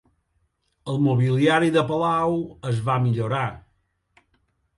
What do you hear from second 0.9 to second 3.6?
El mobiliari de palau es va millorar.